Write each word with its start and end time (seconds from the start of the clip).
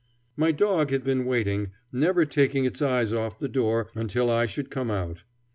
My 0.35 0.51
dog 0.51 0.89
had 0.89 1.03
been 1.03 1.25
waiting, 1.25 1.73
never 1.91 2.25
taking 2.25 2.65
its 2.65 2.81
eyes 2.81 3.13
off 3.13 3.37
the 3.37 3.47
door, 3.47 3.91
until 3.93 4.31
I 4.31 4.47
should 4.47 4.71
come 4.71 4.89
out. 4.89 5.21